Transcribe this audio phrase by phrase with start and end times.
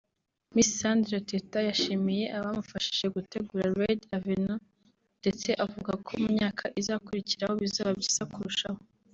[0.53, 4.57] Miss Sandra Teta yashimiye abamufashije mu gutegura ‘Red Avenue’
[5.21, 8.79] ndetse avuga ko mu myaka izakurikiraho bizaba byiza kurushaho